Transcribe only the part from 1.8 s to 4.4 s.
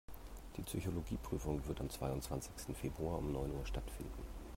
zweiundzwanzigsten Februar um neun Uhr stattfinden.